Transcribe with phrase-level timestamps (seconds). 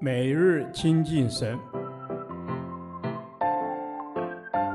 [0.00, 1.58] 每日亲近神，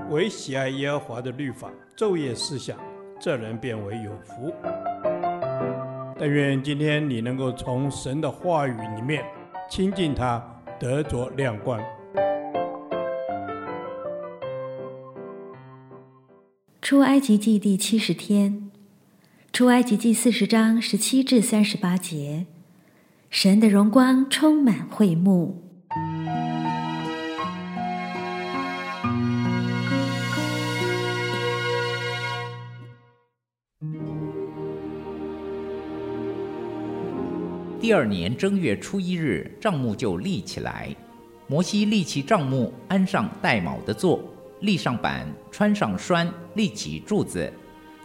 [0.10, 2.78] 唯喜爱耶和华的律法，昼夜思想，
[3.20, 4.54] 这人便为有福。
[6.18, 9.24] 但愿今天你能够从神的话语里面
[9.70, 10.44] 亲近他，
[10.80, 11.80] 得着亮光。
[16.82, 18.72] 出埃及记第七十天，
[19.54, 22.48] 出埃及记四十章十七至三十八节。
[23.30, 25.64] 神的荣光充满会幕。
[37.80, 40.94] 第二年正月初一日，帐幕就立起来。
[41.46, 44.20] 摩西立起帐幕，安上带卯的座，
[44.62, 47.54] 立上板，穿上栓，立起柱子，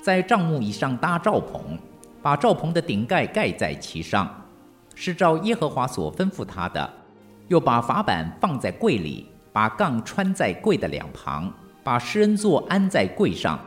[0.03, 1.79] 在帐幕以上搭罩棚，
[2.21, 4.44] 把罩棚的顶盖盖在其上。
[4.95, 6.89] 是照耶和华所吩咐他的，
[7.49, 13.59] 又把法版放在柜里，把杠穿在柜的两旁，把施恩座安在柜上，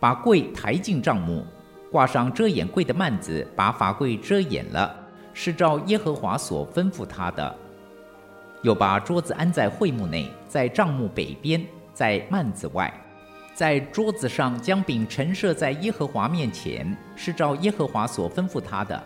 [0.00, 1.44] 把柜抬进帐幕，
[1.90, 4.94] 挂上遮掩柜的幔子，把法柜遮掩了。
[5.32, 7.52] 是照耶和华所吩咐他的，
[8.62, 12.92] 又把桌子安在会幕内，在帐幕北边，在幔子外，
[13.52, 19.02] 在桌子上将饼陈设在耶和华面前，是照耶和华所吩咐他的。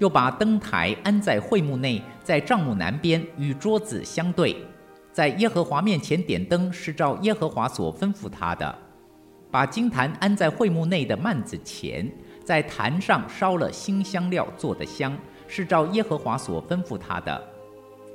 [0.00, 4.56] 又把灯台安在会幕内，在帐幕南边，与桌子相对，
[5.12, 8.74] 在耶和华面前点灯，是照耶和华所吩咐他的。
[9.50, 12.10] 把金坛安在会幕内的幔子前，
[12.42, 15.14] 在坛上烧了馨香料做的香，
[15.46, 17.42] 是照耶和华所吩咐他的。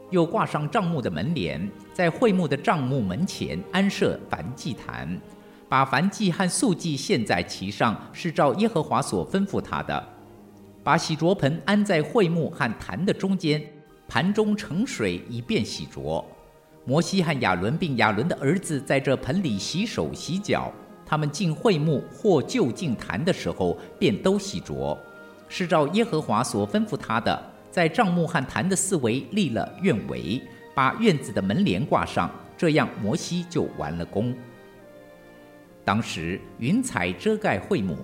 [0.09, 5.22] 又挂上帐幕的门帘，在会幕的帐幕门前安设燔祭坛，
[5.69, 10.14] 把燔祭和素祭献在其上，是照耶和华所吩咐他的。
[10.86, 13.59] 把洗濯盆安在会幕和坛的中间，
[14.08, 16.23] 盘中盛水以便洗濯。
[16.86, 20.72] 摩西和亚伦并亚伦的儿子在这盆里洗手洗脚。
[21.03, 24.95] 他们进会幕或就近坛的时候，便都洗濯。
[25.50, 30.40] 是照耶和华所吩咐他的，在帐幕和坛的四围立了院围，
[30.75, 32.29] 把院子的门帘挂上。
[32.56, 34.35] 这样摩西就完了工。
[35.84, 37.97] 当时云彩遮盖会幕。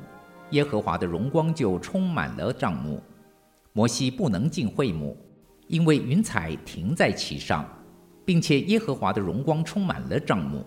[0.52, 3.02] 耶和华的荣光就充满了帐幕，
[3.74, 5.18] 摩西不能进会幕，
[5.68, 7.68] 因为云彩停在其上，
[8.26, 10.66] 并且耶和华的荣光充满了帐幕。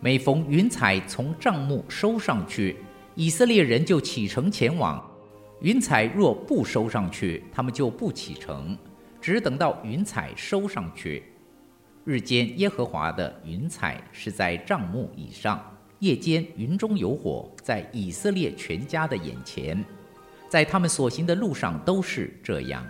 [0.00, 2.76] 每逢云彩从帐幕收上去，
[3.14, 4.98] 以色列人就启程前往；
[5.60, 8.76] 云彩若不收上去，他们就不启程，
[9.20, 11.22] 只等到云彩收上去。
[12.04, 15.62] 日间耶和华的云彩是在帐幕以上。
[16.00, 19.84] 夜间云中有火，在以色列全家的眼前，
[20.48, 22.82] 在他们所行的路上都是这样。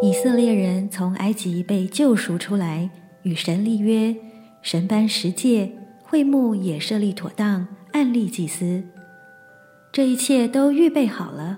[0.00, 2.88] 以色列人从埃及被救赎出来，
[3.22, 4.14] 与神立约，
[4.62, 5.72] 神颁十诫，
[6.04, 8.84] 会幕也设立妥当，按例祭司。
[9.96, 11.56] 这一切都预备好了，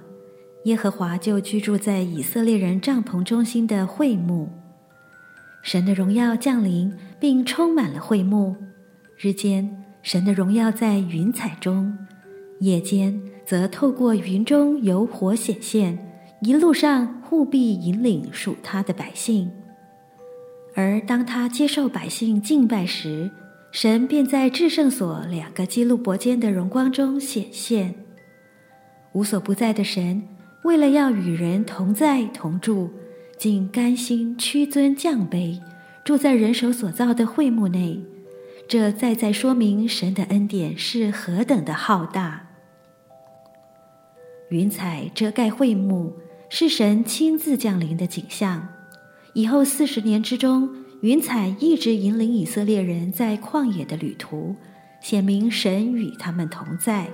[0.63, 4.49] 耶和华就居住在以色列人帐篷中心的会幕。
[5.61, 8.55] 神的荣耀降临，并充满了会幕。
[9.17, 11.93] 日间，神的荣耀在云彩中；
[12.61, 15.99] 夜间，则透过云中有火显现，
[16.41, 19.51] 一路上护庇引领属他的百姓。
[20.77, 23.33] 而当他接受百姓敬拜时，
[23.73, 27.97] 神便在至圣所两个基路伯间的荣光中显现。
[29.19, 30.23] 无所不在的神，
[30.63, 32.89] 为了要与人同在同住，
[33.37, 35.61] 竟甘心屈尊降卑，
[36.05, 38.01] 住在人手所造的会幕内。
[38.69, 42.47] 这再再说明神的恩典是何等的浩大。
[44.51, 46.13] 云彩遮盖会幕，
[46.49, 48.69] 是神亲自降临的景象。
[49.35, 54.55] 以后四十年之中，云彩一直引领以色列人在旷野的旅途，
[55.01, 57.09] 显明神与他们同在。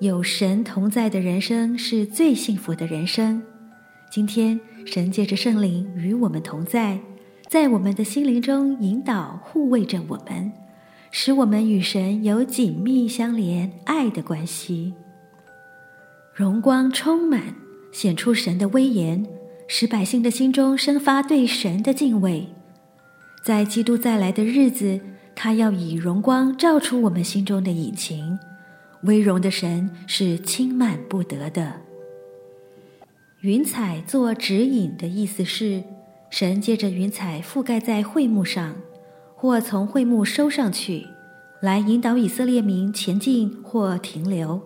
[0.00, 3.42] 有神同在的人生是最幸福的人生。
[4.08, 7.00] 今天，神借着圣灵与我们同在，
[7.48, 10.52] 在我们的心灵中引导、护卫着我们，
[11.10, 14.94] 使我们与神有紧密相连、爱的关系。
[16.32, 17.56] 荣光充满，
[17.90, 19.26] 显出神的威严，
[19.66, 22.46] 使百姓的心中生发对神的敬畏。
[23.42, 25.00] 在基督再来的日子，
[25.34, 28.38] 他要以荣光照出我们心中的隐情。
[29.02, 31.72] 威荣的神是轻慢不得的。
[33.42, 35.82] 云彩做指引的意思是，
[36.30, 38.74] 神借着云彩覆盖在会幕上，
[39.36, 41.06] 或从会幕收上去，
[41.62, 44.60] 来引导以色列民前进或停留。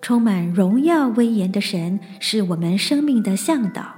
[0.00, 3.96] 充满荣耀威严的神是我们生命的向导，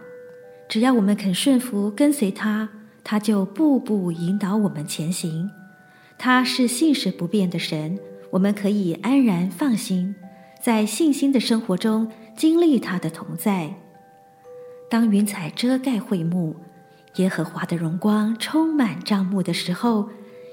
[0.69, 2.69] 只要我们肯顺服跟随他，
[3.05, 5.49] 他就步步引导我们前行。
[6.17, 7.99] 他是信实不变的神，
[8.31, 10.15] 我们可以安然放心，
[10.63, 13.75] 在信心的生活中经历他的同在。
[14.91, 16.57] 当云彩遮盖会幕，
[17.17, 20.09] 耶和华的荣光充满帐幕的时候，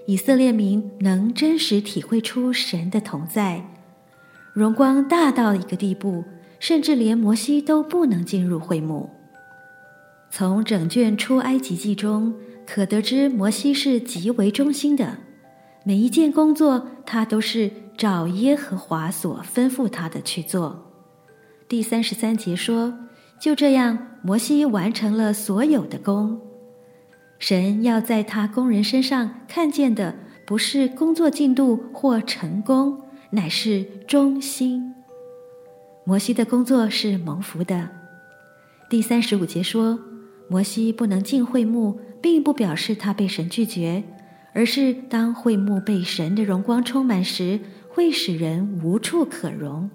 [0.08, 3.66] 以色列民能真实体会出神的同在。
[4.54, 6.24] 荣光大到一个地步，
[6.60, 9.10] 甚至连摩西都不能进入会幕。
[10.30, 12.34] 从整卷出埃及记中
[12.66, 15.18] 可得知，摩西是极为忠心的，
[15.86, 20.92] 每一件工作他都是照耶和华所吩咐他的去做。
[21.70, 22.94] 第三十三节说。
[23.38, 26.40] 就这样，摩西完成了所有的工。
[27.38, 30.16] 神要在他工人身上看见的，
[30.48, 33.02] 不是工作进度或成功，
[33.32, 34.96] 乃是忠心。
[36.06, 37.90] 摩西的工作是蒙福的。
[38.90, 40.00] 第三十五节说，
[40.48, 44.02] 摩西不能进会幕，并不表示他被神拒绝，
[44.56, 47.60] 而是当会幕被神的荣光充满时，
[47.90, 49.90] 会使人无处可容。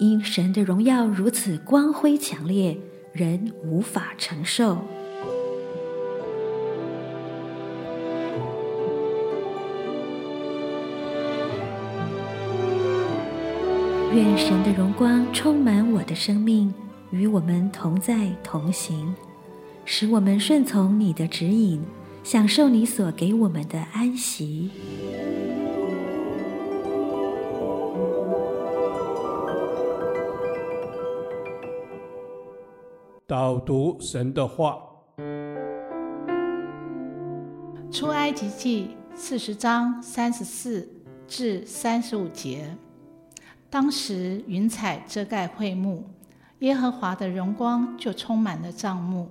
[0.00, 2.76] 因神的荣耀如此光辉强烈，
[3.12, 4.78] 人无法承受。
[14.12, 16.74] 愿神的荣光充满我的生命，
[17.12, 19.14] 与我们同在同行，
[19.84, 21.80] 使我们顺从你的指引，
[22.26, 24.68] 享受你所给我们的安息。
[33.28, 34.76] 导读神的话，
[37.92, 40.88] 出埃及记四十章三十四
[41.28, 42.76] 至三十五节。
[43.70, 46.02] 当时云彩遮盖会幕，
[46.58, 49.28] 耶和华的荣光就充满了帐幕。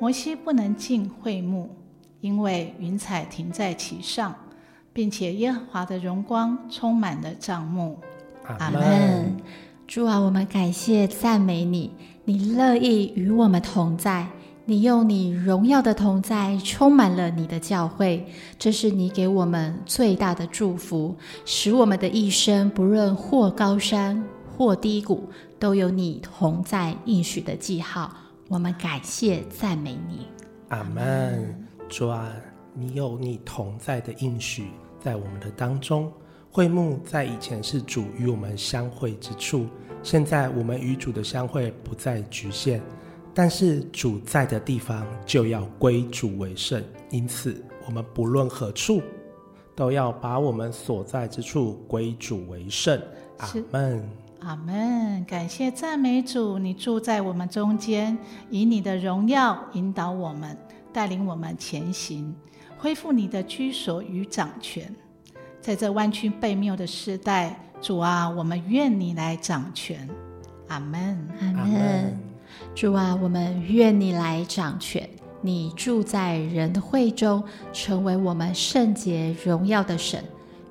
[0.00, 1.76] 摩西不能进会幕，
[2.20, 4.34] 因为云彩停在其上，
[4.92, 7.98] 并且耶和华的荣光充满了帐幕。
[8.58, 9.36] 阿门。
[9.86, 11.90] 主啊，我们感谢赞美你。
[12.24, 14.26] 你乐意与我们同在，
[14.66, 18.26] 你用你荣耀的同在充满了你的教会，
[18.58, 21.16] 这是你给我们最大的祝福，
[21.46, 24.22] 使我们的一生不论或高山
[24.54, 28.12] 或低谷，都有你同在应许的记号。
[28.48, 30.26] 我们感谢赞美你，
[30.68, 31.64] 阿门。
[31.88, 32.30] 主啊，
[32.74, 34.68] 你有你同在的应许
[35.00, 36.12] 在我们的当中。
[36.50, 39.66] 会幕在以前是主与我们相会之处。
[40.02, 42.80] 现在我们与主的相会不再局限，
[43.34, 49.02] 但是主在的地方就要归主为圣，因此我们不论何处，
[49.76, 53.00] 都要把我们所在之处归主为圣。
[53.38, 54.08] 阿门，
[54.40, 55.24] 阿门。
[55.26, 58.16] 感谢赞美主，你住在我们中间，
[58.50, 60.56] 以你的荣耀引导我们，
[60.92, 62.34] 带领我们前行，
[62.78, 64.94] 恢复你的居所与掌权，
[65.60, 67.64] 在这弯曲悖谬的时代。
[67.80, 70.08] 主啊，我们愿你来掌权，
[70.66, 72.18] 阿门，阿门。
[72.74, 75.08] 主啊，我们愿你来掌权。
[75.40, 80.20] 你住在人的会中，成为我们圣洁荣耀的神。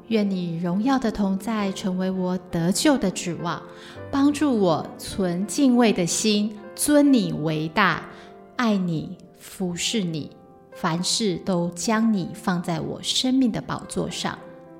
[0.09, 3.61] 愿你荣耀的同在，成为我得救的指望，
[4.11, 8.03] 帮助我存敬畏的心，尊你为大，
[8.57, 10.29] 爱你，服侍你，
[10.73, 14.37] 凡事都将你放在我生命的宝座上，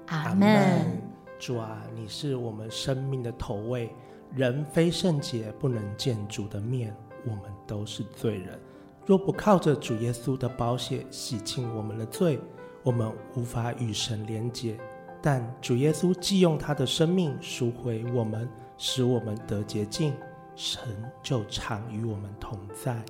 [0.07, 1.01] 阿门。
[1.39, 3.89] 主啊，你是我们生命的头位，
[4.35, 6.95] 人非圣洁不能见主的面，
[7.25, 8.59] 我们都是罪人。
[9.05, 12.37] 若不靠着主耶稣的宝血洗清我们的罪，
[12.83, 14.77] 我们无法与神连结。
[15.21, 18.47] 但主耶稣既用他的生命赎回我们，
[18.77, 20.13] 使我们得洁净，
[20.55, 20.81] 神
[21.23, 23.01] 就常与我们同在。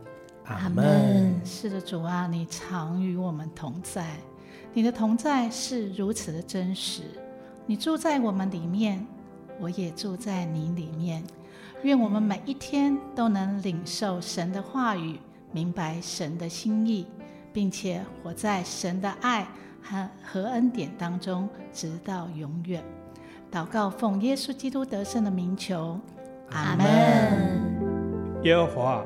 [0.48, 1.40] 阿门。
[1.44, 4.06] 是的，主啊，你常与我们同在，
[4.74, 7.04] 你的同在是如此的真实。
[7.66, 9.06] 你住在我们里面，
[9.60, 11.24] 我也住在你里面。
[11.84, 15.20] 愿我们每一天都能领受神的话语，
[15.52, 17.06] 明白神的心意，
[17.54, 19.48] 并且活在神的爱
[19.82, 22.84] 和和恩典当中，直到永远。
[23.52, 26.00] 祷告奉耶稣基督得胜的名求，
[26.52, 28.42] 阿门。
[28.44, 29.06] 耶和华，